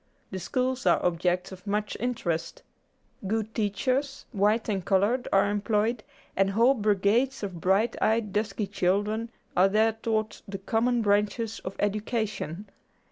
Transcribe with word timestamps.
The 0.31 0.39
schools 0.39 0.87
are 0.87 0.99
objects 1.05 1.51
of 1.51 1.67
much 1.67 1.95
interest. 1.99 2.63
Good 3.27 3.53
teachers, 3.53 4.25
white 4.31 4.67
and 4.67 4.83
colored, 4.83 5.27
are 5.31 5.47
employed, 5.47 6.01
and 6.35 6.49
whole 6.49 6.73
brigades 6.73 7.43
of 7.43 7.61
bright 7.61 7.95
eyed 8.01 8.33
dusky 8.33 8.65
children 8.65 9.29
are 9.55 9.69
there 9.69 9.93
taught 9.93 10.41
the 10.47 10.57
common 10.57 11.03
branches 11.03 11.59
of 11.59 11.75
education. 11.77 12.67